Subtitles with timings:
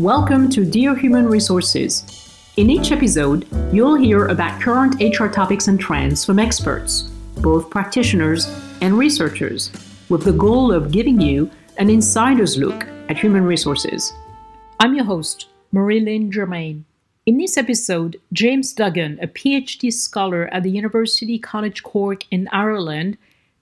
[0.00, 2.02] Welcome to Dear Human Resources.
[2.56, 7.02] In each episode, you'll hear about current HR topics and trends from experts,
[7.36, 9.70] both practitioners and researchers,
[10.08, 14.12] with the goal of giving you an insider's look at human resources.
[14.80, 16.84] I'm your host, Marie-Line Germain.
[17.24, 23.16] In this episode, James Duggan, a PhD scholar at the University College Cork in Ireland,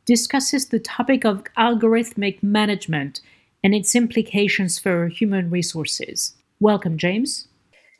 [0.06, 3.20] discusses the topic of algorithmic management
[3.62, 6.34] and its implications for human resources.
[6.60, 7.48] Welcome, James.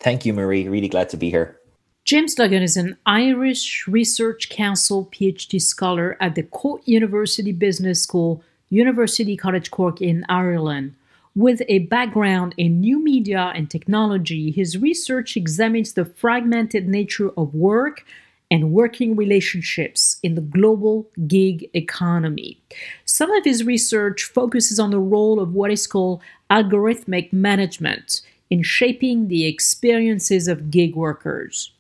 [0.01, 0.69] Thank you, Marie.
[0.69, 1.59] Really glad to be here.
[2.05, 8.43] James Duggan is an Irish Research Council PhD scholar at the Cork University Business School,
[8.71, 10.97] University College Cork in Ireland.
[11.37, 17.55] With a background in new media and technology, his research examines the fragmented nature of
[17.55, 18.05] work
[18.52, 22.62] and working relationships in the global gig economy.
[23.06, 26.20] Some of his research focuses on the role of what is called
[26.51, 31.73] algorithmic management in shaping the experiences of gig workers.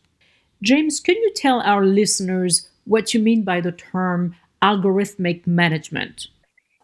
[0.62, 6.28] James, can you tell our listeners what you mean by the term algorithmic management?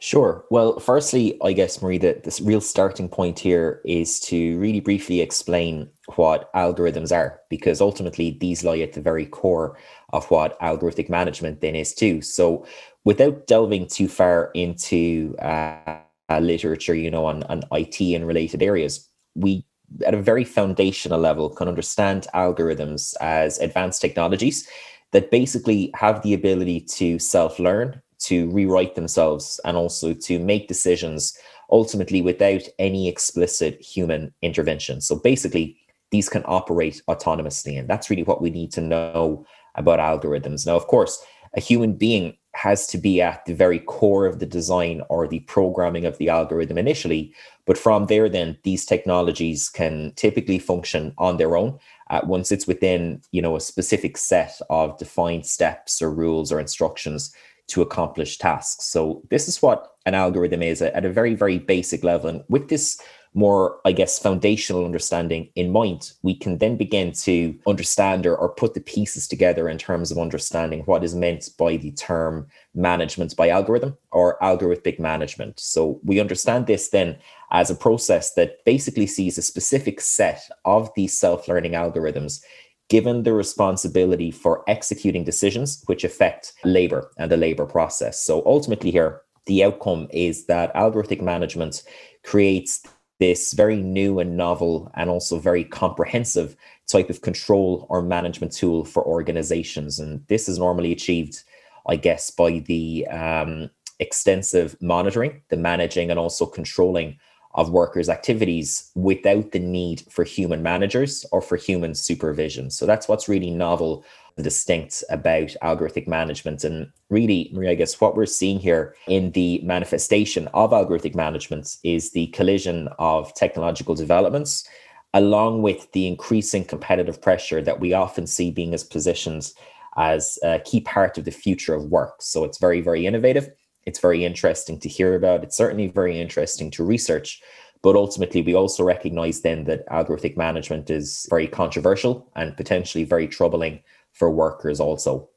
[0.00, 0.44] Sure.
[0.50, 5.22] Well, firstly, I guess, Marie, that this real starting point here is to really briefly
[5.22, 9.76] explain what algorithms are, because ultimately these lie at the very core
[10.12, 12.22] of what algorithmic management then is too.
[12.22, 12.66] So,
[13.04, 16.00] without delving too far into uh,
[16.40, 19.64] literature, you know, on, on IT and related areas, we
[20.06, 24.68] at a very foundational level can understand algorithms as advanced technologies
[25.12, 30.68] that basically have the ability to self learn to rewrite themselves and also to make
[30.68, 31.38] decisions
[31.70, 35.00] ultimately without any explicit human intervention.
[35.00, 35.77] So basically,
[36.10, 37.78] these can operate autonomously.
[37.78, 40.66] And that's really what we need to know about algorithms.
[40.66, 41.24] Now, of course,
[41.56, 45.40] a human being has to be at the very core of the design or the
[45.40, 47.32] programming of the algorithm initially.
[47.66, 51.78] But from there, then these technologies can typically function on their own
[52.10, 56.58] uh, once it's within, you know, a specific set of defined steps or rules or
[56.58, 57.32] instructions
[57.68, 58.86] to accomplish tasks.
[58.86, 62.30] So this is what an algorithm is at a very, very basic level.
[62.30, 63.00] And with this
[63.34, 68.48] more, I guess, foundational understanding in mind, we can then begin to understand or, or
[68.48, 73.36] put the pieces together in terms of understanding what is meant by the term management
[73.36, 75.60] by algorithm or algorithmic management.
[75.60, 77.16] So we understand this then
[77.50, 82.42] as a process that basically sees a specific set of these self-learning algorithms
[82.88, 88.24] given the responsibility for executing decisions which affect labor and the labor process.
[88.24, 91.82] So ultimately, here, the outcome is that algorithmic management
[92.24, 92.82] creates
[93.18, 96.56] this very new and novel and also very comprehensive
[96.86, 99.98] type of control or management tool for organizations.
[99.98, 101.42] And this is normally achieved,
[101.88, 107.18] I guess, by the um, extensive monitoring, the managing, and also controlling
[107.58, 112.70] of workers' activities without the need for human managers or for human supervision.
[112.70, 114.04] So that's what's really novel
[114.36, 116.62] and distinct about algorithmic management.
[116.62, 121.78] And really, Maria, I guess what we're seeing here in the manifestation of algorithmic management
[121.82, 124.66] is the collision of technological developments
[125.14, 129.54] along with the increasing competitive pressure that we often see being as positions
[129.96, 132.20] as a key part of the future of work.
[132.20, 133.50] So it's very, very innovative
[133.88, 135.42] it's very interesting to hear about.
[135.42, 137.42] It's certainly very interesting to research.
[137.82, 143.26] But ultimately, we also recognize then that algorithmic management is very controversial and potentially very
[143.26, 143.80] troubling
[144.12, 145.28] for workers also.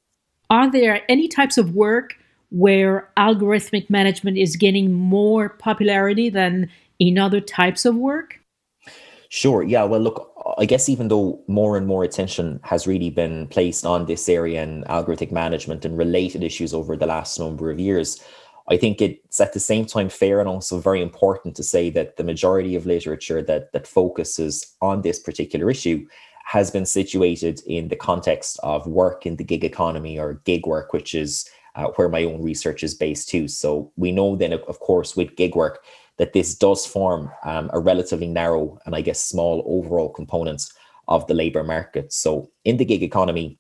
[0.50, 2.16] Are there any types of work
[2.50, 6.70] where algorithmic management is gaining more popularity than
[7.00, 8.40] in other types of work?
[9.30, 9.64] Sure.
[9.64, 9.86] Yeah.
[9.86, 14.06] Well, look, I guess even though more and more attention has really been placed on
[14.06, 18.22] this area and algorithmic management and related issues over the last number of years,
[18.70, 22.18] I think it's at the same time fair and also very important to say that
[22.18, 26.06] the majority of literature that that focuses on this particular issue
[26.46, 30.94] has been situated in the context of work in the gig economy or gig work,
[30.94, 33.48] which is uh, where my own research is based too.
[33.48, 35.86] So we know then, of course, with gig work,
[36.18, 40.64] that this does form um, a relatively narrow and I guess small overall component
[41.08, 42.12] of the labor market.
[42.14, 43.58] So in the gig economy,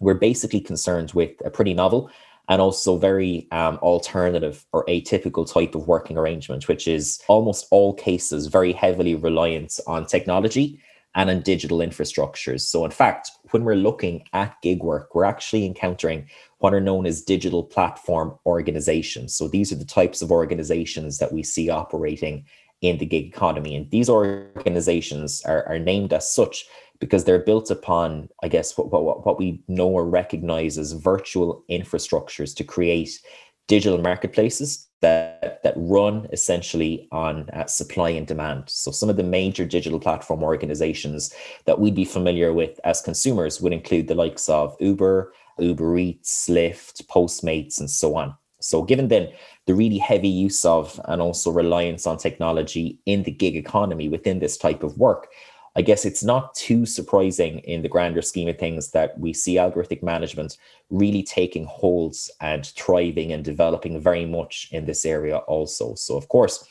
[0.00, 2.10] we're basically concerned with a pretty novel
[2.48, 7.94] and also very um, alternative or atypical type of working arrangement, which is almost all
[7.94, 10.80] cases very heavily reliant on technology
[11.14, 12.62] and on digital infrastructures.
[12.62, 17.06] So, in fact, when we're looking at gig work, we're actually encountering what are known
[17.06, 19.34] as digital platform organizations.
[19.34, 22.44] So, these are the types of organizations that we see operating
[22.80, 23.76] in the gig economy.
[23.76, 26.66] And these organizations are, are named as such
[27.04, 31.62] because they're built upon, I guess, what, what, what we know or recognize as virtual
[31.70, 33.20] infrastructures to create
[33.68, 38.64] digital marketplaces that, that run essentially on uh, supply and demand.
[38.68, 41.30] So, some of the major digital platform organizations
[41.66, 46.48] that we'd be familiar with as consumers would include the likes of Uber, Uber Eats,
[46.48, 48.34] Lyft, Postmates, and so on.
[48.62, 49.28] So, given then
[49.66, 54.38] the really heavy use of and also reliance on technology in the gig economy within
[54.38, 55.28] this type of work,
[55.76, 59.56] I guess it's not too surprising in the grander scheme of things that we see
[59.56, 60.56] algorithmic management
[60.90, 65.94] really taking holds and thriving and developing very much in this area also.
[65.94, 66.66] So, of course,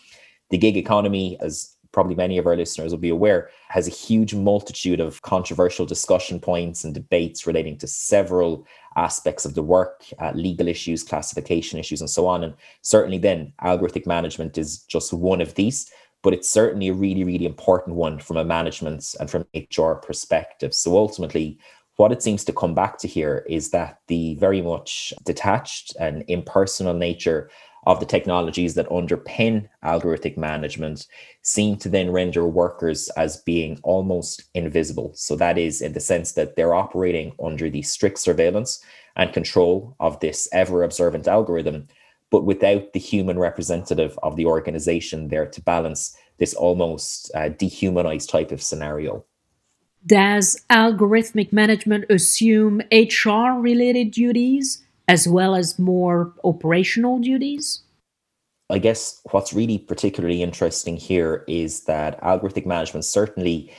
[0.52, 4.34] the gig economy, as probably many of our listeners will be aware, has a huge
[4.34, 8.66] multitude of controversial discussion points and debates relating to several
[8.96, 12.44] aspects of the work, uh, legal issues, classification issues, and so on.
[12.44, 15.92] And certainly, then algorithmic management is just one of these,
[16.24, 20.74] but it's certainly a really, really important one from a management and from HR perspective.
[20.74, 21.60] So ultimately,
[21.98, 26.24] what it seems to come back to here is that the very much detached and
[26.28, 27.52] impersonal nature
[27.86, 31.06] of the technologies that underpin algorithmic management
[31.42, 35.12] seem to then render workers as being almost invisible.
[35.16, 38.82] So, that is in the sense that they're operating under the strict surveillance
[39.18, 41.88] and control of this ever observant algorithm,
[42.34, 48.30] but without the human representative of the organization there to balance this almost uh, dehumanized
[48.30, 49.24] type of scenario.
[50.06, 54.84] Does algorithmic management assume HR related duties?
[55.08, 57.84] as well as more operational duties?
[58.70, 63.72] I guess what's really particularly interesting here is that algorithmic management certainly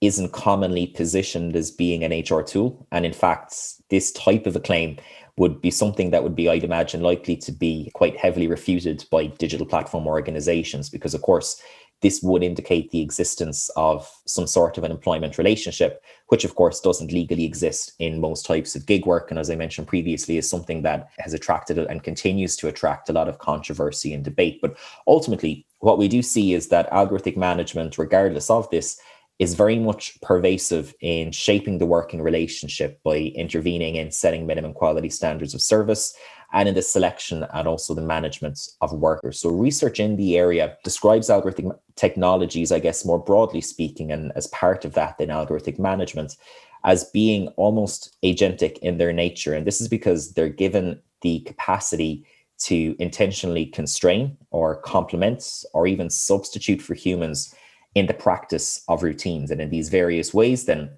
[0.00, 2.86] isn't commonly positioned as being an HR tool.
[2.90, 3.54] And in fact,
[3.90, 4.96] this type of a claim
[5.40, 9.28] would be something that would be, I'd imagine, likely to be quite heavily refuted by
[9.44, 11.62] digital platform organizations, because of course,
[12.02, 16.78] this would indicate the existence of some sort of an employment relationship, which of course
[16.80, 19.30] doesn't legally exist in most types of gig work.
[19.30, 23.14] And as I mentioned previously, is something that has attracted and continues to attract a
[23.14, 24.58] lot of controversy and debate.
[24.60, 24.76] But
[25.06, 29.00] ultimately, what we do see is that algorithmic management, regardless of this,
[29.40, 35.08] is very much pervasive in shaping the working relationship by intervening in setting minimum quality
[35.08, 36.14] standards of service
[36.52, 39.40] and in the selection and also the management of workers.
[39.40, 44.46] So, research in the area describes algorithmic technologies, I guess, more broadly speaking, and as
[44.48, 46.36] part of that, then algorithmic management
[46.84, 49.54] as being almost agentic in their nature.
[49.54, 52.26] And this is because they're given the capacity
[52.60, 57.54] to intentionally constrain or complement or even substitute for humans
[57.94, 59.50] in the practice of routines.
[59.50, 60.90] And in these various ways, then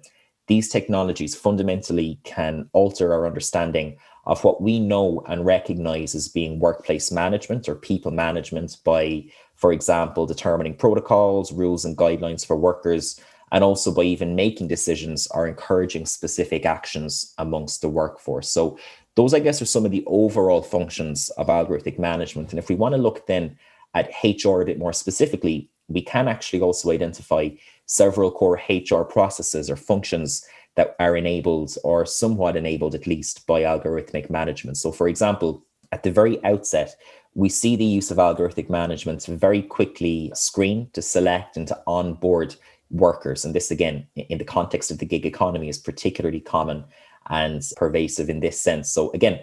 [0.47, 6.59] these technologies fundamentally can alter our understanding of what we know and recognize as being
[6.59, 9.25] workplace management or people management by,
[9.55, 13.19] for example, determining protocols, rules, and guidelines for workers,
[13.51, 18.49] and also by even making decisions or encouraging specific actions amongst the workforce.
[18.49, 18.77] So,
[19.15, 22.49] those, I guess, are some of the overall functions of algorithmic management.
[22.49, 23.57] And if we want to look then
[23.93, 27.49] at HR a bit more specifically, we can actually also identify
[27.85, 30.45] several core HR processes or functions
[30.75, 34.77] that are enabled or somewhat enabled at least by algorithmic management.
[34.77, 36.95] So, for example, at the very outset,
[37.35, 41.79] we see the use of algorithmic management to very quickly screen, to select, and to
[41.85, 42.55] onboard
[42.89, 43.45] workers.
[43.45, 46.85] And this, again, in the context of the gig economy, is particularly common
[47.29, 48.91] and pervasive in this sense.
[48.91, 49.39] So, again,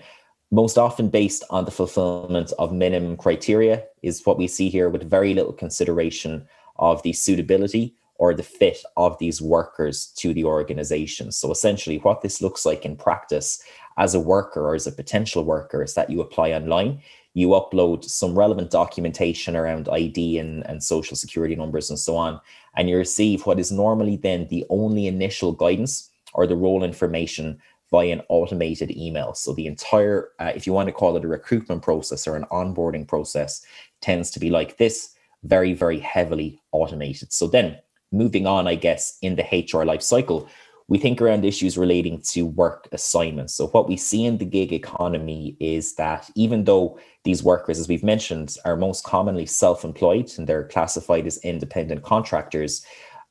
[0.50, 5.08] most often based on the fulfillment of minimum criteria is what we see here with
[5.08, 6.46] very little consideration
[6.77, 11.32] of the suitability or the fit of these workers to the organization.
[11.32, 13.63] So essentially, what this looks like in practice
[13.96, 17.01] as a worker or as a potential worker is that you apply online,
[17.32, 22.41] you upload some relevant documentation around ID and, and social security numbers and so on,
[22.77, 27.58] and you receive what is normally then the only initial guidance or the role information
[27.91, 29.35] by an automated email.
[29.35, 32.44] So the entire, uh, if you want to call it a recruitment process or an
[32.51, 33.65] onboarding process,
[34.01, 37.32] tends to be like this, very, very heavily automated.
[37.32, 37.79] So then
[38.13, 40.49] moving on, I guess, in the HR life cycle,
[40.89, 43.55] we think around issues relating to work assignments.
[43.55, 47.87] So, what we see in the gig economy is that even though these workers, as
[47.87, 52.85] we've mentioned, are most commonly self employed and they're classified as independent contractors,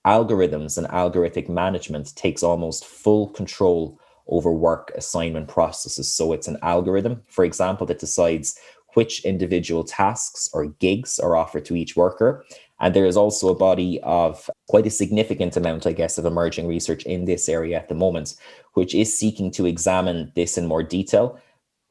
[0.08, 6.14] algorithms and algorithmic management takes almost full control over work assignment processes.
[6.14, 8.58] So, it's an algorithm, for example, that decides
[8.96, 12.44] which individual tasks or gigs are offered to each worker
[12.80, 16.68] and there is also a body of quite a significant amount, I guess, of emerging
[16.68, 18.36] research in this area at the moment,
[18.74, 21.40] which is seeking to examine this in more detail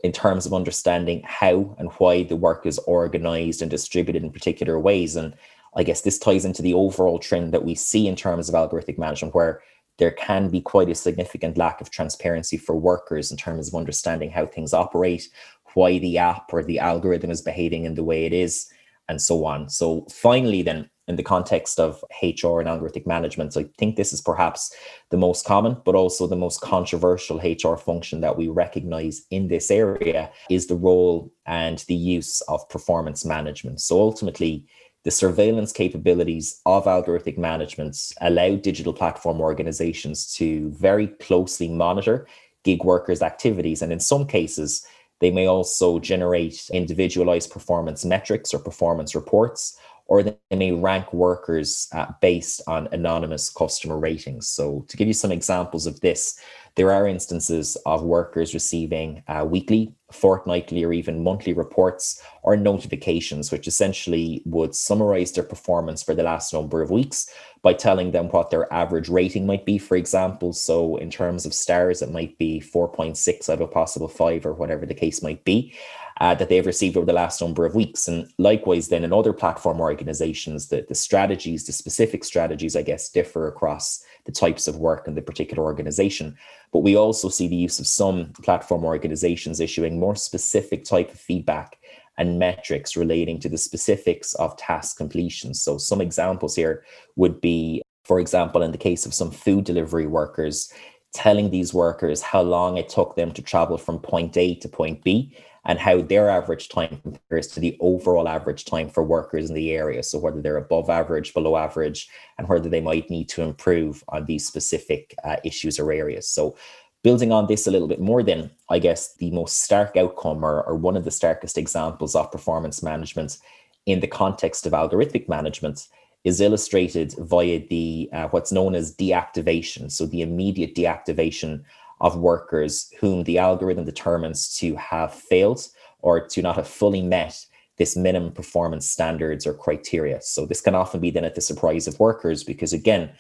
[0.03, 4.79] in terms of understanding how and why the work is organized and distributed in particular
[4.79, 5.17] ways.
[5.17, 5.35] And
[5.77, 8.97] I guess this ties into the overall trend that we see in terms of algorithmic
[8.97, 9.61] management, where
[9.99, 14.31] there can be quite a significant lack of transparency for workers in terms of understanding
[14.31, 15.29] how things operate,
[15.75, 18.71] why the app or the algorithm is behaving in the way it is,
[19.09, 19.69] and so on.
[19.69, 24.13] So, finally, then, in the context of HR and algorithmic management, so I think this
[24.13, 24.75] is perhaps
[25.11, 29.71] the most common, but also the most controversial HR function that we recognize in this
[29.71, 33.81] area is the role and the use of performance management.
[33.81, 34.67] So, ultimately,
[35.09, 42.27] the surveillance capabilities of algorithmic management allow digital platform organizations to very closely monitor
[42.63, 43.81] gig workers' activities.
[43.81, 44.87] And in some cases,
[45.21, 51.89] they may also generate individualized performance metrics or performance reports, or they may rank workers
[51.93, 54.47] uh, based on anonymous customer ratings.
[54.47, 56.39] So, to give you some examples of this,
[56.79, 63.51] there are instances of workers receiving uh, weekly, fortnightly, or even monthly reports or notifications,
[63.51, 67.29] which essentially would summarize their performance for the last number of weeks
[67.63, 70.53] by telling them what their average rating might be, for example.
[70.53, 74.55] So, in terms of stars, it might be 4.6 out of a possible five, or
[74.55, 75.75] whatever the case might be
[76.21, 78.07] uh, that they've received over the last number of weeks.
[78.07, 83.09] And likewise, then in other platform organizations, the, the strategies, the specific strategies, I guess,
[83.09, 86.37] differ across the types of work in the particular organization.
[86.71, 91.19] But we also see the use of some platform organizations issuing more specific type of
[91.19, 91.79] feedback
[92.19, 95.55] and metrics relating to the specifics of task completion.
[95.55, 96.85] So some examples here
[97.17, 100.71] would be, for example, in the case of some food delivery workers,
[101.15, 105.03] telling these workers how long it took them to travel from point A to point
[105.05, 105.35] B
[105.69, 109.73] and how their average time compares to the overall average time for workers in the
[109.73, 110.03] area.
[110.03, 112.09] So whether they're above average, below average,
[112.39, 116.27] and whether they might need to improve on these specific uh, issues or areas.
[116.27, 116.57] So
[117.05, 120.63] building on this a little bit more, then I guess the most stark outcome or,
[120.63, 123.37] or one of the starkest examples of performance management
[123.85, 125.87] in the context of algorithmic management
[126.25, 129.93] is illustrated via the uh, what's known as deactivation.
[129.93, 131.63] So the immediate deactivation
[132.01, 135.67] of workers whom the algorithm determines to have failed
[136.01, 137.45] or to not have fully met
[137.77, 140.21] this minimum performance standards or criteria.
[140.21, 143.11] So this can often be then at the surprise of workers because again,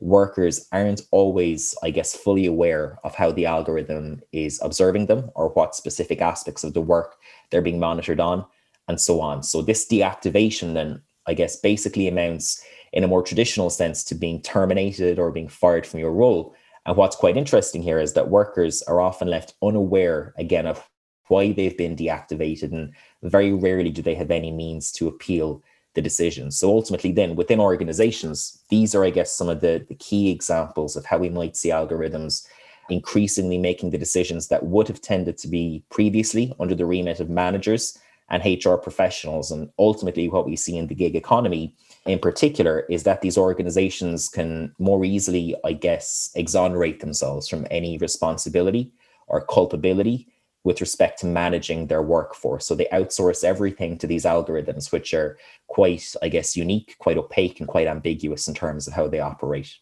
[0.00, 5.50] workers aren't always, I guess, fully aware of how the algorithm is observing them or
[5.50, 7.16] what specific aspects of the work
[7.50, 8.44] they're being monitored on
[8.88, 9.42] and so on.
[9.42, 14.42] So this deactivation then, I guess, basically amounts in a more traditional sense to being
[14.42, 16.54] terminated or being fired from your role.
[16.86, 20.88] And what's quite interesting here is that workers are often left unaware, again, of
[21.28, 25.62] why they've been deactivated, and very rarely do they have any means to appeal
[25.94, 26.50] the decision.
[26.50, 30.96] So ultimately, then within organizations, these are, I guess, some of the, the key examples
[30.96, 32.46] of how we might see algorithms
[32.88, 37.30] increasingly making the decisions that would have tended to be previously under the remit of
[37.30, 37.98] managers
[38.30, 39.50] and HR professionals.
[39.50, 41.74] And ultimately, what we see in the gig economy
[42.06, 47.98] in particular is that these organizations can more easily, I guess, exonerate themselves from any
[47.98, 48.90] responsibility
[49.26, 50.28] or culpability
[50.64, 52.66] with respect to managing their workforce.
[52.66, 55.38] So they outsource everything to these algorithms, which are
[55.68, 59.76] quite, I guess, unique, quite opaque, and quite ambiguous in terms of how they operate.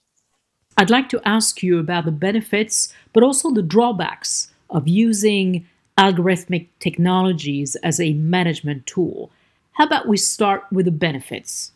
[0.77, 5.67] I'd like to ask you about the benefits, but also the drawbacks of using
[5.99, 9.33] algorithmic technologies as a management tool.
[9.73, 11.73] How about we start with the benefits?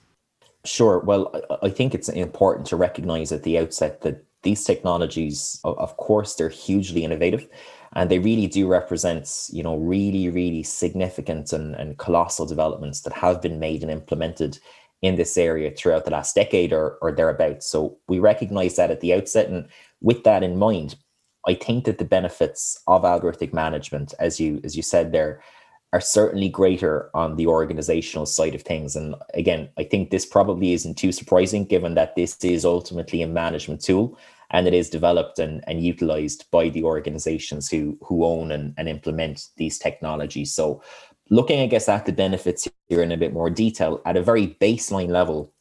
[0.65, 1.01] Sure.
[1.01, 6.35] Well, I think it's important to recognize at the outset that these technologies, of course,
[6.35, 7.49] they're hugely innovative
[7.95, 13.13] and they really do represent, you know, really, really significant and, and colossal developments that
[13.13, 14.59] have been made and implemented
[15.03, 17.67] in this area throughout the last decade or, or thereabouts.
[17.67, 19.49] So we recognize that at the outset.
[19.49, 19.69] And
[20.01, 20.95] with that in mind,
[21.47, 25.43] I think that the benefits of algorithmic management, as you as you said there,
[25.93, 28.97] are certainly greater on the organizational side of things.
[28.97, 33.27] And again, I think this probably isn't too surprising given that this is ultimately a
[33.27, 34.19] management tool
[34.51, 38.89] and it is developed and, and utilized by the organizations who who own and, and
[38.89, 40.55] implement these technologies.
[40.55, 40.83] So
[41.31, 44.49] looking, I guess, at the benefits here in a bit more detail, at a very
[44.61, 45.53] baseline level,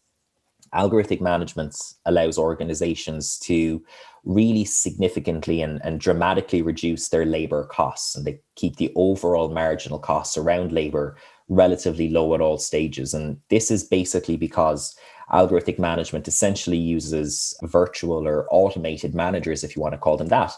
[0.73, 1.75] algorithmic management
[2.05, 3.83] allows organizations to
[4.23, 9.99] really significantly and, and dramatically reduce their labor costs and they keep the overall marginal
[9.99, 11.17] costs around labor
[11.49, 13.13] relatively low at all stages.
[13.13, 14.95] And this is basically because
[15.33, 20.53] algorithmic management essentially uses virtual or automated managers, if you want to call them that,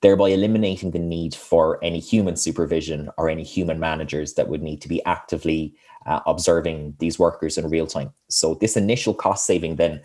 [0.00, 4.80] thereby eliminating the need for any human supervision or any human managers that would need
[4.80, 5.74] to be actively
[6.08, 8.10] uh, observing these workers in real time.
[8.28, 10.00] So this initial cost saving then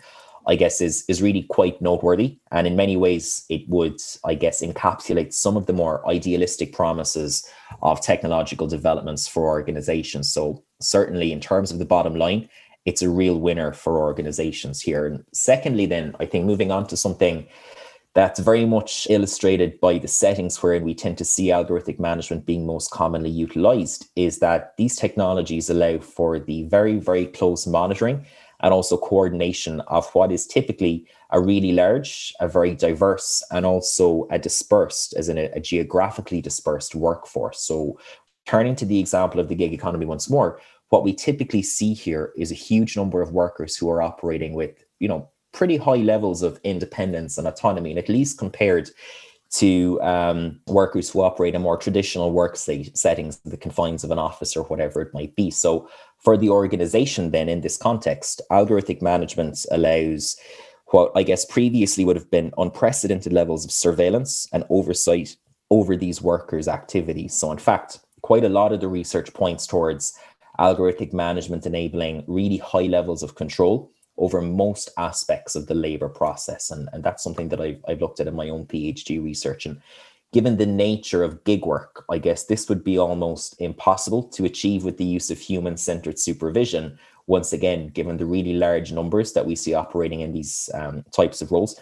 [0.46, 4.60] I guess is is really quite noteworthy, and in many ways, it would, I guess,
[4.62, 7.48] encapsulate some of the more idealistic promises
[7.80, 10.30] of technological developments for organizations.
[10.30, 12.48] So certainly, in terms of the bottom line,
[12.84, 15.06] it's a real winner for organizations here.
[15.06, 17.46] And secondly, then I think moving on to something
[18.14, 22.64] That's very much illustrated by the settings wherein we tend to see algorithmic management being
[22.64, 28.24] most commonly utilized, is that these technologies allow for the very, very close monitoring
[28.60, 34.28] and also coordination of what is typically a really large, a very diverse, and also
[34.30, 37.60] a dispersed, as in a, a geographically dispersed workforce.
[37.62, 37.98] So,
[38.46, 42.32] turning to the example of the gig economy once more, what we typically see here
[42.36, 46.42] is a huge number of workers who are operating with, you know, pretty high levels
[46.42, 48.90] of independence and autonomy, and at least compared
[49.50, 54.56] to um, workers who operate in more traditional work settings, the confines of an office
[54.56, 55.50] or whatever it might be.
[55.50, 60.36] So, for the organization, then in this context, algorithmic management allows
[60.86, 65.36] what I guess previously would have been unprecedented levels of surveillance and oversight
[65.70, 67.34] over these workers' activities.
[67.34, 70.18] So, in fact, quite a lot of the research points towards
[70.58, 76.70] algorithmic management enabling really high levels of control over most aspects of the labor process.
[76.70, 79.66] And, and that's something that I've, I've looked at in my own PhD research.
[79.66, 79.80] And
[80.32, 84.84] given the nature of gig work, I guess this would be almost impossible to achieve
[84.84, 86.98] with the use of human centered supervision.
[87.26, 91.40] Once again, given the really large numbers that we see operating in these um, types
[91.40, 91.80] of roles,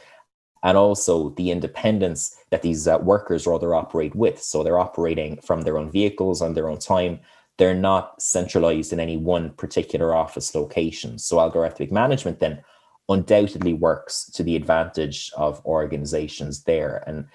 [0.62, 4.40] and also the independence that these uh, workers rather operate with.
[4.40, 7.20] So they're operating from their own vehicles on their own time
[7.58, 11.18] they're not centralized in any one particular office location.
[11.18, 12.62] So algorithmic management then
[13.08, 17.04] undoubtedly works to the advantage of organizations there.
[17.06, 17.26] And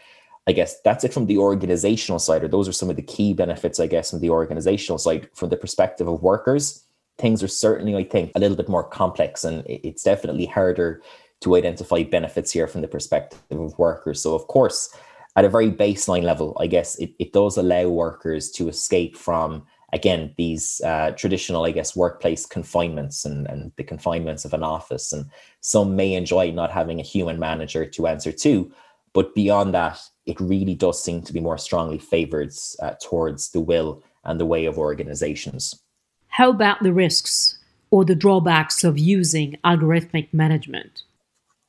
[0.47, 3.33] I guess that's it from the organizational side, or those are some of the key
[3.33, 5.29] benefits, I guess, from the organizational side.
[5.35, 6.85] From the perspective of workers,
[7.17, 11.01] things are certainly, I think, a little bit more complex, and it's definitely harder
[11.41, 14.21] to identify benefits here from the perspective of workers.
[14.21, 14.89] So, of course,
[15.35, 19.67] at a very baseline level, I guess it, it does allow workers to escape from
[19.93, 25.13] again these uh, traditional i guess workplace confinements and, and the confinements of an office
[25.13, 25.25] and
[25.61, 28.71] some may enjoy not having a human manager to answer to
[29.13, 32.51] but beyond that it really does seem to be more strongly favored
[32.81, 35.81] uh, towards the will and the way of organizations.
[36.27, 37.57] How about the risks
[37.89, 41.03] or the drawbacks of using algorithmic management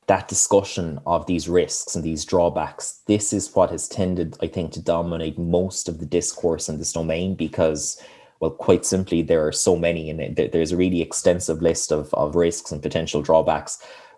[0.09, 4.71] that discussion of these risks and these drawbacks, this is what has tended, I think,
[4.71, 8.01] to dominate most of the discourse in this domain because,
[8.39, 12.35] well, quite simply, there are so many, and there's a really extensive list of, of
[12.35, 13.77] risks and potential drawbacks,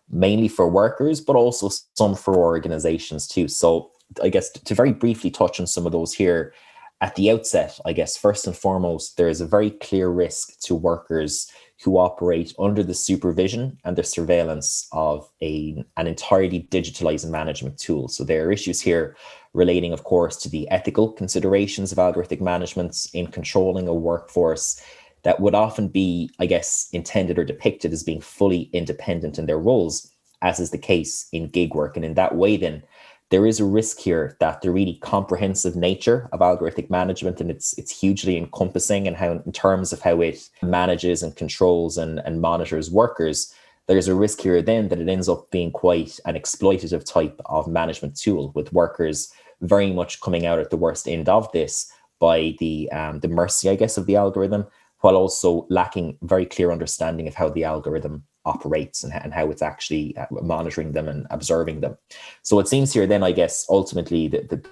[0.09, 3.49] mainly for workers, but also some for organizations too.
[3.49, 3.91] So,
[4.23, 6.53] I guess to very briefly touch on some of those here
[7.01, 10.75] at the outset, I guess, first and foremost, there is a very clear risk to
[10.75, 11.51] workers
[11.83, 18.07] who operate under the supervision and the surveillance of a, an entirely digitalized management tool.
[18.07, 19.15] So there are issues here
[19.53, 24.81] relating, of course, to the ethical considerations of algorithmic management in controlling a workforce
[25.23, 29.59] that would often be, I guess, intended or depicted as being fully independent in their
[29.59, 31.95] roles, as is the case in gig work.
[31.95, 32.83] And in that way, then,
[33.31, 37.73] there is a risk here that the really comprehensive nature of algorithmic management and it's
[37.77, 42.41] it's hugely encompassing and how in terms of how it manages and controls and, and
[42.41, 43.53] monitors workers
[43.87, 47.67] there's a risk here then that it ends up being quite an exploitative type of
[47.67, 52.53] management tool with workers very much coming out at the worst end of this by
[52.59, 54.67] the um, the mercy i guess of the algorithm
[54.99, 59.61] while also lacking very clear understanding of how the algorithm operates and, and how it's
[59.61, 61.97] actually uh, monitoring them and observing them.
[62.41, 64.65] So it seems here then, I guess, ultimately the, the,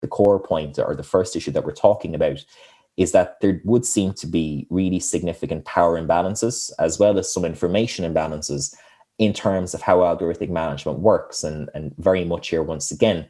[0.00, 2.44] the core point or the first issue that we're talking about
[2.96, 7.44] is that there would seem to be really significant power imbalances as well as some
[7.44, 8.74] information imbalances
[9.18, 11.44] in terms of how algorithmic management works.
[11.44, 13.26] And, and very much here, once again,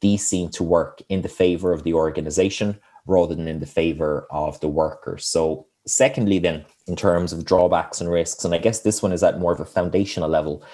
[0.00, 4.26] these seem to work in the favor of the organization rather than in the favor
[4.30, 5.18] of the worker.
[5.18, 9.22] So Secondly, then, in terms of drawbacks and risks, and I guess this one is
[9.22, 10.64] at more of a foundational level,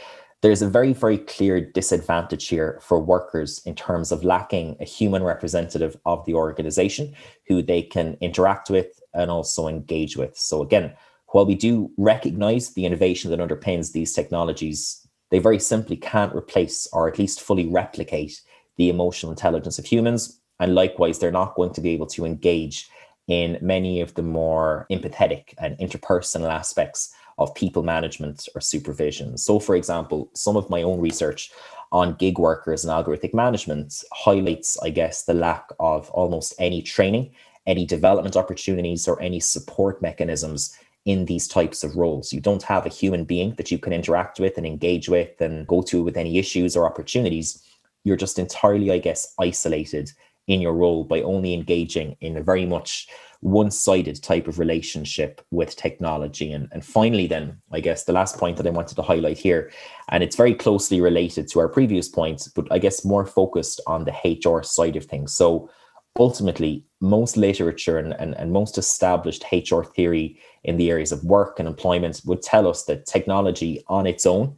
[0.42, 5.23] there's a very, very clear disadvantage here for workers in terms of lacking a human
[5.23, 7.14] representative of the organization
[7.49, 10.37] who they can interact with and also engage with.
[10.37, 10.92] So, again,
[11.29, 16.87] while we do recognize the innovation that underpins these technologies, they very simply can't replace
[16.92, 18.40] or at least fully replicate
[18.77, 20.40] the emotional intelligence of humans.
[20.61, 22.88] And likewise, they're not going to be able to engage
[23.29, 29.37] in many of the more empathetic and interpersonal aspects of people management or supervision.
[29.37, 31.51] So, for example, some of my own research
[31.93, 37.33] on gig workers and algorithmic management highlights, I guess, the lack of almost any training,
[37.67, 42.33] any development opportunities, or any support mechanisms in these types of roles.
[42.33, 45.67] You don't have a human being that you can interact with and engage with and
[45.67, 47.62] go to with any issues or opportunities.
[48.03, 50.12] You're just entirely, I guess, isolated
[50.46, 53.09] in your role by only engaging in a very much
[53.40, 56.52] one-sided type of relationship with technology.
[56.52, 59.70] And, and finally, then, I guess the last point that I wanted to highlight here,
[60.09, 64.04] and it's very closely related to our previous points, but I guess more focused on
[64.04, 65.35] the HR side of things.
[65.35, 65.70] So
[66.18, 71.59] ultimately, most literature and, and, and most established HR theory in the areas of work
[71.59, 74.56] and employment would tell us that technology on its own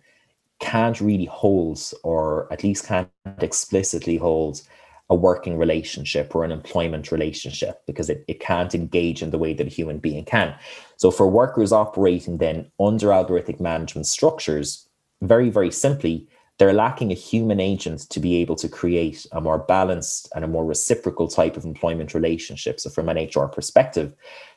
[0.60, 4.62] can't really hold, or at least can't explicitly hold,
[5.10, 9.54] a working relationship or an employment relationship because it, it can't engage in the way
[9.54, 10.54] that a human being can.
[10.96, 14.86] So, for workers operating then under algorithmic management structures,
[15.22, 19.58] very, very simply, they're lacking a human agent to be able to create a more
[19.58, 22.78] balanced and a more reciprocal type of employment relationship.
[22.78, 24.14] So, from an HR perspective,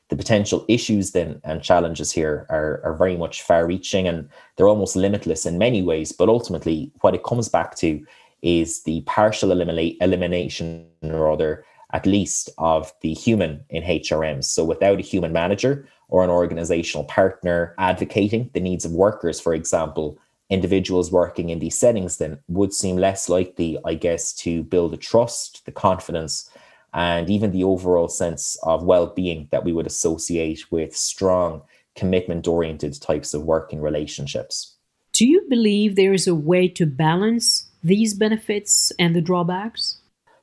[0.10, 4.68] the potential issues then and challenges here are, are very much far reaching and they're
[4.68, 6.12] almost limitless in many ways.
[6.12, 8.06] But ultimately, what it comes back to
[8.42, 14.46] is the partial elimination, or other, at least, of the human in HRMs.
[14.46, 19.54] So, without a human manager or an organizational partner advocating the needs of workers, for
[19.54, 20.18] example,
[20.50, 24.98] individuals working in these settings then would seem less likely, I guess, to build a
[24.98, 26.50] trust, the confidence,
[26.94, 31.62] and even the overall sense of well being that we would associate with strong,
[31.96, 34.76] commitment oriented types of working relationships.
[35.14, 39.98] Do you believe there is a way to balance these benefits and the drawbacks?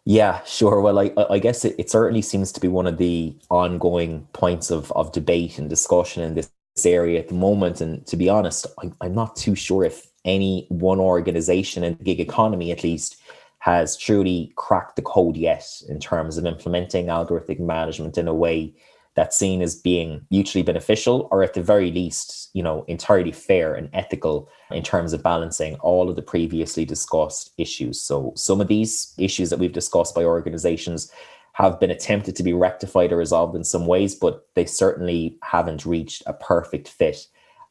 [0.05, 0.81] Yeah, sure.
[0.81, 4.71] Well, I, I guess it, it certainly seems to be one of the ongoing points
[4.71, 6.51] of, of debate and discussion in this
[6.87, 7.81] area at the moment.
[7.81, 12.05] And to be honest, I'm, I'm not too sure if any one organization in the
[12.05, 13.17] gig economy, at least,
[13.59, 18.73] has truly cracked the code yet in terms of implementing algorithmic management in a way
[19.19, 23.75] that's seen as being mutually beneficial or at the very least you know entirely fair
[23.75, 28.69] and ethical in terms of balancing all of the previously discussed issues so some of
[28.69, 31.11] these issues that we've discussed by organizations
[31.59, 35.85] have been attempted to be rectified or resolved in some ways, but they certainly haven't
[35.85, 37.27] reached a perfect fit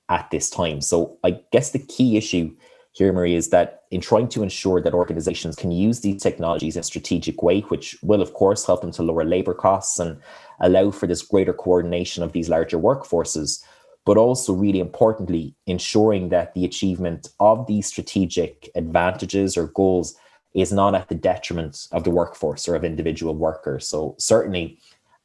[0.09, 0.81] at this time.
[0.81, 2.53] So I guess the key issue
[2.97, 6.79] here, Marie, is that in trying to ensure that organizations can use these technologies in
[6.79, 10.19] a strategic way, which will, of course, help them to lower labor costs and
[10.61, 13.63] allow for this greater coordination of these larger workforces,
[14.03, 20.15] but also, really importantly, ensuring that the achievement of these strategic advantages or goals
[20.55, 23.87] is not at the detriment of the workforce or of individual workers.
[23.87, 24.79] So, certainly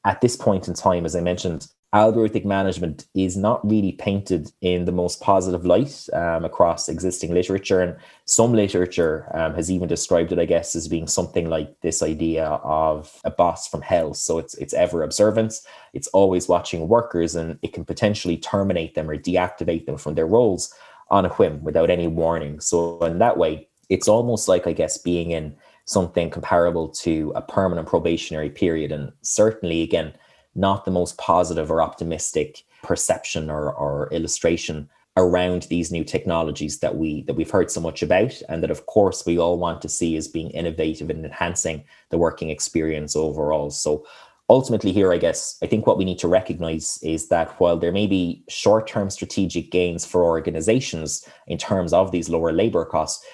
[0.04, 4.86] at this point in time, as I mentioned, algorithmic management is not really painted in
[4.86, 7.82] the most positive light um, across existing literature.
[7.82, 12.02] And some literature um, has even described it, I guess, as being something like this
[12.02, 14.14] idea of a boss from hell.
[14.14, 15.54] So it's it's ever observant,
[15.92, 20.26] it's always watching workers, and it can potentially terminate them or deactivate them from their
[20.26, 20.72] roles
[21.10, 22.58] on a whim without any warning.
[22.60, 27.42] So in that way, it's almost like I guess being in something comparable to a
[27.42, 28.92] permanent probationary period.
[28.92, 30.14] And certainly, again,
[30.54, 36.96] not the most positive or optimistic perception or, or illustration around these new technologies that
[36.96, 39.88] we that we've heard so much about and that of course we all want to
[39.88, 43.70] see as being innovative and enhancing the working experience overall.
[43.70, 44.06] So
[44.50, 47.92] ultimately here i guess i think what we need to recognize is that while there
[47.92, 53.24] may be short-term strategic gains for organizations in terms of these lower labor costs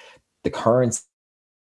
[0.43, 1.01] the current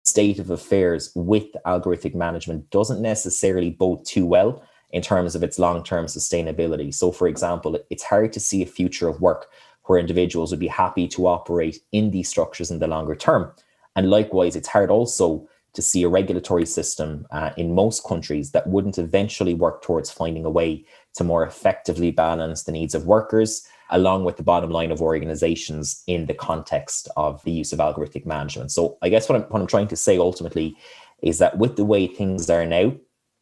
[0.04, 5.58] state of affairs with algorithmic management doesn't necessarily bode too well in terms of its
[5.58, 6.92] long term sustainability.
[6.92, 9.50] So, for example, it's hard to see a future of work
[9.84, 13.52] where individuals would be happy to operate in these structures in the longer term.
[13.96, 18.66] And likewise, it's hard also to see a regulatory system uh, in most countries that
[18.66, 23.66] wouldn't eventually work towards finding a way to more effectively balance the needs of workers
[23.90, 28.26] along with the bottom line of organizations in the context of the use of algorithmic
[28.26, 28.70] management.
[28.70, 30.76] So I guess what I'm, what I'm trying to say ultimately
[31.22, 32.94] is that with the way things are now,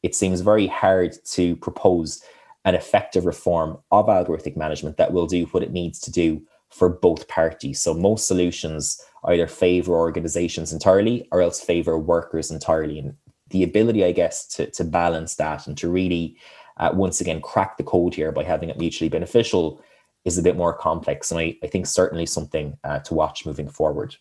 [0.06, 2.22] it seems very hard to propose
[2.64, 6.40] an effective reform of algorithmic management that will do what it needs to do
[6.70, 7.80] for both parties.
[7.80, 13.00] So most solutions either favor organizations entirely or else favor workers entirely.
[13.00, 13.14] And
[13.50, 16.36] the ability, I guess, to, to balance that and to really,
[16.76, 19.80] uh, once again, crack the code here by having it mutually beneficial
[20.24, 21.32] is a bit more complex.
[21.32, 24.14] And I, I think certainly something uh, to watch moving forward.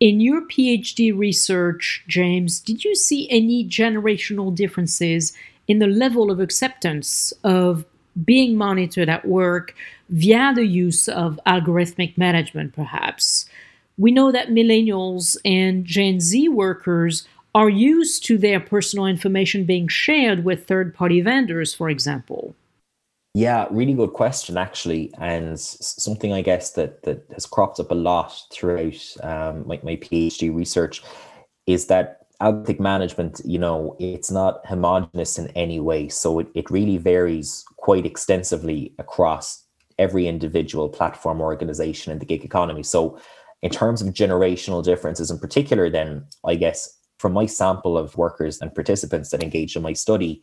[0.00, 5.32] In your PhD research, James, did you see any generational differences
[5.66, 7.84] in the level of acceptance of
[8.24, 9.74] being monitored at work
[10.08, 13.46] via the use of algorithmic management, perhaps?
[13.96, 19.88] We know that millennials and Gen Z workers are used to their personal information being
[19.88, 22.54] shared with third party vendors, for example.
[23.38, 27.94] Yeah, really good question, actually, and something I guess that that has cropped up a
[27.94, 31.04] lot throughout um, my, my PhD research
[31.64, 36.08] is that algorithmic management, you know, it's not homogenous in any way.
[36.08, 39.64] So it, it really varies quite extensively across
[40.00, 42.82] every individual platform organization in the gig economy.
[42.82, 43.20] So
[43.62, 48.60] in terms of generational differences in particular, then I guess from my sample of workers
[48.60, 50.42] and participants that engaged in my study,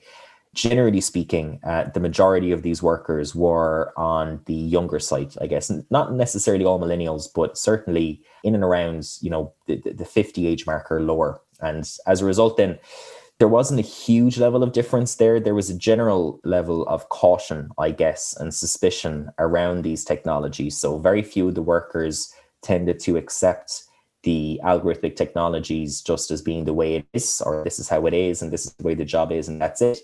[0.56, 5.72] generally speaking, uh, the majority of these workers were on the younger side, I guess,
[5.92, 10.66] not necessarily all millennials, but certainly in and around, you know, the, the 50 age
[10.66, 11.42] marker lower.
[11.60, 12.80] And as a result, then
[13.38, 15.40] there wasn't a huge level of difference there.
[15.40, 20.78] There was a general level of caution, I guess, and suspicion around these technologies.
[20.78, 23.84] So very few of the workers tended to accept
[24.24, 28.14] the algorithmic technologies just as being the way it is, or this is how it
[28.14, 30.00] is, and this is the way the job is, and that's it.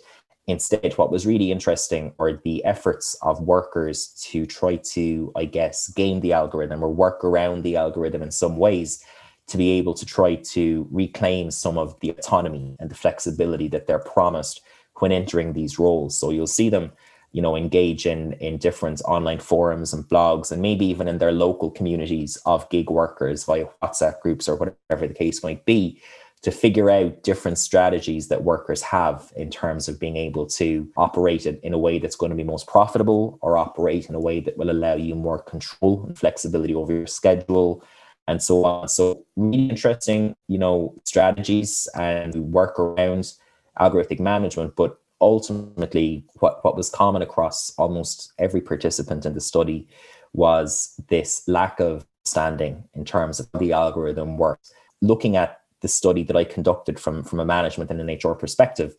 [0.48, 5.88] Instead, what was really interesting are the efforts of workers to try to, I guess,
[5.90, 9.04] game the algorithm or work around the algorithm in some ways
[9.48, 13.86] to be able to try to reclaim some of the autonomy and the flexibility that
[13.86, 14.62] they're promised
[15.00, 16.18] when entering these roles.
[16.18, 16.92] So you'll see them
[17.34, 21.32] you know engage in in different online forums and blogs and maybe even in their
[21.32, 26.02] local communities of gig workers via whatsapp groups or whatever the case might be
[26.42, 31.46] to figure out different strategies that workers have in terms of being able to operate
[31.46, 34.40] it in a way that's going to be most profitable or operate in a way
[34.40, 37.84] that will allow you more control and flexibility over your schedule
[38.28, 43.34] and so on so really interesting you know strategies and work around
[43.80, 49.88] algorithmic management but ultimately, what, what was common across almost every participant in the study
[50.34, 54.74] was this lack of standing in terms of the algorithm works.
[55.02, 58.96] Looking at the study that I conducted from, from a management and an HR perspective,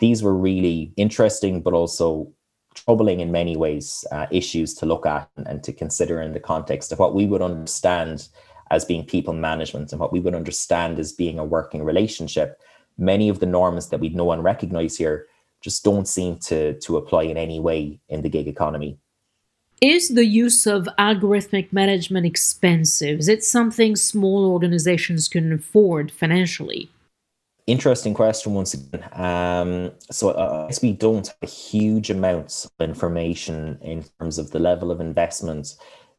[0.00, 2.32] these were really interesting, but also
[2.74, 6.40] troubling in many ways uh, issues to look at and, and to consider in the
[6.40, 8.28] context of what we would understand
[8.70, 12.60] as being people management and what we would understand as being a working relationship.
[12.98, 15.26] Many of the norms that we know and recognize here
[15.60, 18.98] just don't seem to, to apply in any way in the gig economy.
[19.80, 23.18] Is the use of algorithmic management expensive?
[23.18, 26.88] Is it something small organizations can afford financially?
[27.66, 29.08] Interesting question once again.
[29.12, 34.50] Um, so uh, I guess we don't have huge amounts of information in terms of
[34.50, 35.74] the level of investment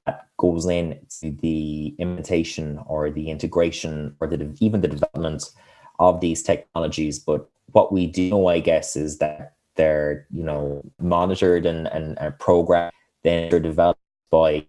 [0.05, 5.43] that goes in to the implementation or the integration or the, even the development
[5.99, 7.19] of these technologies.
[7.19, 12.17] But what we do know, I guess, is that they're you know monitored and and,
[12.19, 12.91] and programmed.
[13.25, 14.65] Then they're developed by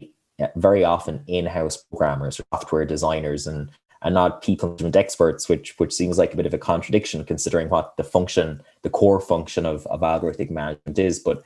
[0.57, 3.71] very often in-house programmers, software designers, and
[4.03, 7.69] and not people management experts, which which seems like a bit of a contradiction considering
[7.69, 11.19] what the function, the core function of, of algorithmic management is.
[11.19, 11.43] But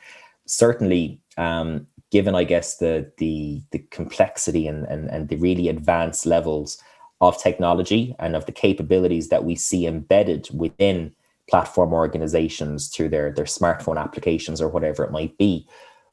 [0.46, 6.26] certainly, um, given I guess the the the complexity and, and and the really advanced
[6.26, 6.80] levels
[7.20, 11.12] of technology and of the capabilities that we see embedded within
[11.48, 15.66] platform organizations through their their smartphone applications or whatever it might be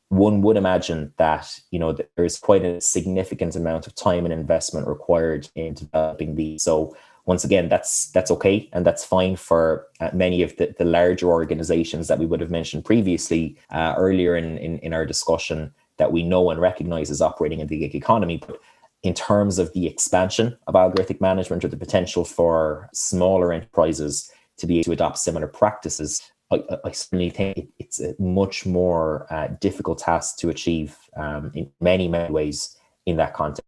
[0.10, 4.34] one would imagine that you know there is quite a significant amount of time and
[4.34, 6.64] investment required in developing these.
[6.64, 10.86] So once again that's that's okay and that's fine for uh, many of the, the
[10.86, 15.74] larger organizations that we would have mentioned previously uh, earlier in, in in our discussion
[15.98, 18.38] that we know and recognize as operating in the gig economy.
[18.38, 18.60] But
[19.04, 24.68] in terms of the expansion of algorithmic management or the potential for smaller enterprises to
[24.68, 29.48] be able to adopt similar practices, I, I certainly think it's a much more uh,
[29.60, 33.64] difficult task to achieve um, in many, many ways in that context.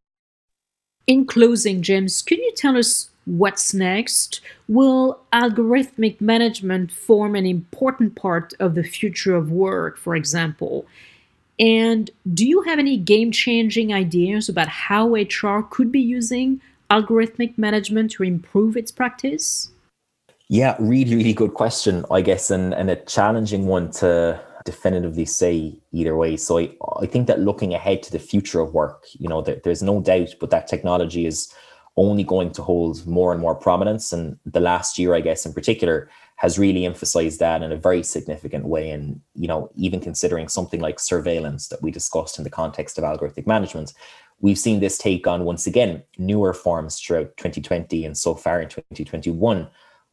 [1.08, 4.42] In closing, James, can you tell us what's next?
[4.68, 10.86] Will algorithmic management form an important part of the future of work, for example?
[11.60, 17.58] And do you have any game changing ideas about how HR could be using algorithmic
[17.58, 19.72] management to improve its practice?
[20.52, 25.80] Yeah, really, really good question, I guess, and, and a challenging one to definitively say
[25.92, 26.38] either way.
[26.38, 29.62] So I, I think that looking ahead to the future of work, you know, there,
[29.64, 31.54] there's no doubt, but that technology is
[31.98, 34.12] only going to hold more and more prominence.
[34.12, 38.02] And the last year, I guess, in particular, has really emphasized that in a very
[38.02, 38.90] significant way.
[38.90, 43.04] And, you know, even considering something like surveillance that we discussed in the context of
[43.04, 43.94] algorithmic management,
[44.40, 48.70] we've seen this take on once again newer forms throughout 2020 and so far in
[48.70, 49.68] 2021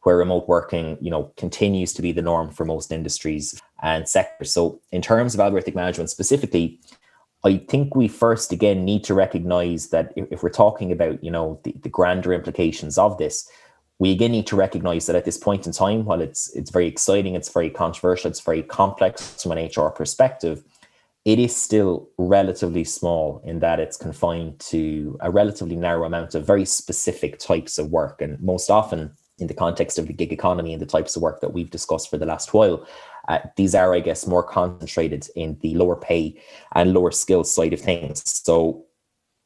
[0.07, 4.53] where remote working, you know, continues to be the norm for most industries and sectors.
[4.53, 6.79] So in terms of algorithmic management specifically,
[7.43, 11.59] I think we first again need to recognize that if, we're talking about, you know,
[11.65, 13.51] the, the grander implications of this,
[13.99, 16.87] we again need to recognize that at this point in time, while it's it's very
[16.87, 20.63] exciting, it's very controversial, it's very complex from an HR perspective,
[21.25, 26.47] it is still relatively small in that it's confined to a relatively narrow amount of
[26.47, 28.21] very specific types of work.
[28.21, 31.41] And most often in the context of the gig economy and the types of work
[31.41, 32.87] that we've discussed for the last while,
[33.27, 36.41] uh, these are, I guess, more concentrated in the lower pay
[36.73, 38.23] and lower skill side of things.
[38.25, 38.85] So,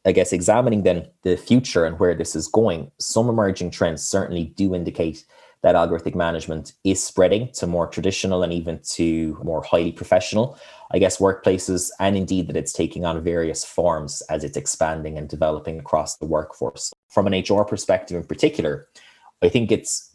[0.03, 4.45] I guess examining then the future and where this is going, some emerging trends certainly
[4.45, 5.25] do indicate
[5.61, 10.57] that algorithmic management is spreading to more traditional and even to more highly professional,
[10.91, 15.29] I guess, workplaces, and indeed that it's taking on various forms as it's expanding and
[15.29, 16.91] developing across the workforce.
[17.09, 18.87] From an HR perspective in particular,
[19.41, 20.11] I think it's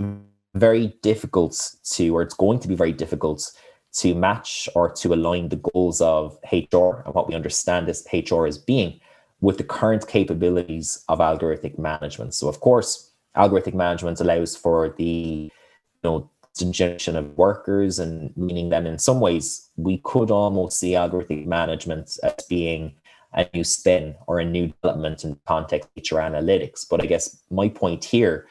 [0.54, 3.50] very difficult to, or it's going to be very difficult
[3.94, 8.46] to match or to align the goals of HR and what we understand as HR
[8.46, 9.00] as being
[9.40, 12.34] with the current capabilities of algorithmic management.
[12.34, 18.70] So, of course, algorithmic management allows for the you know generation of workers and meaning
[18.70, 22.94] that in some ways we could almost see algorithmic management as being
[23.34, 26.86] a new spin or a new development in context HR analytics.
[26.88, 28.46] But I guess my point here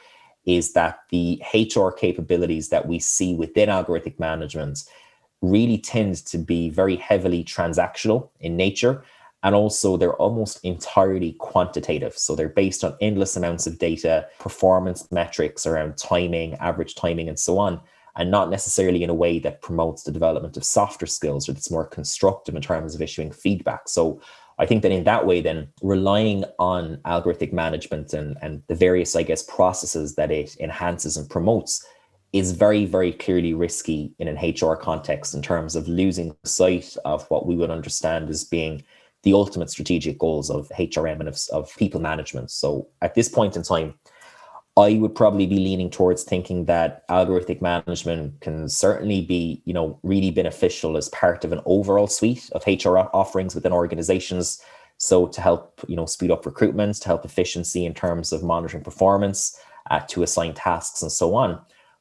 [0.46, 4.84] is that the HR capabilities that we see within algorithmic management
[5.42, 9.04] really tend to be very heavily transactional in nature.
[9.42, 12.16] And also, they're almost entirely quantitative.
[12.16, 17.38] So they're based on endless amounts of data, performance metrics around timing, average timing, and
[17.38, 17.80] so on,
[18.16, 21.70] and not necessarily in a way that promotes the development of softer skills or that's
[21.70, 23.88] more constructive in terms of issuing feedback.
[23.88, 24.20] So
[24.58, 29.14] I think that in that way, then relying on algorithmic management and, and the various,
[29.14, 31.86] I guess, processes that it enhances and promotes
[32.32, 37.28] is very, very clearly risky in an HR context in terms of losing sight of
[37.30, 38.82] what we would understand as being
[39.22, 42.50] the ultimate strategic goals of HRM and of, of people management.
[42.50, 43.94] So at this point in time,
[44.78, 49.98] I would probably be leaning towards thinking that algorithmic management can certainly be, you know,
[50.02, 54.60] really beneficial as part of an overall suite of HR offerings within organizations.
[54.98, 58.84] So to help, you know, speed up recruitment, to help efficiency in terms of monitoring
[58.84, 59.58] performance,
[59.90, 61.58] uh, to assign tasks and so on.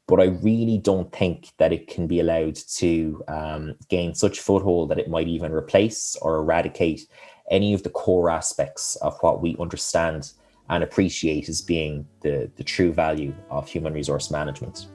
[0.07, 4.89] But I really don't think that it can be allowed to um, gain such foothold
[4.89, 7.07] that it might even replace or eradicate
[7.49, 10.33] any of the core aspects of what we understand
[10.69, 14.88] and appreciate as being the, the true value of human resource management.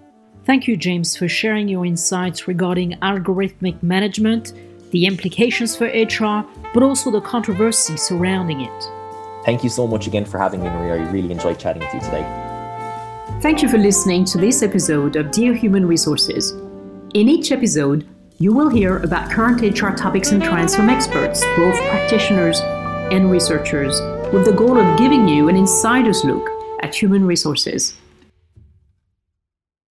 [0.44, 4.52] Thank you, James, for sharing your insights regarding algorithmic management,
[4.90, 8.90] the implications for HR, but also the controversy surrounding it.
[9.44, 11.04] Thank you so much again for having me, Maria.
[11.04, 12.22] I really enjoyed chatting with you today.
[13.40, 16.52] Thank you for listening to this episode of Dear Human Resources.
[17.14, 18.06] In each episode,
[18.38, 22.60] you will hear about current HR topics and trends from experts, both practitioners
[23.12, 24.00] and researchers
[24.32, 26.48] with the goal of giving you an insider's look
[26.82, 27.96] at human resources.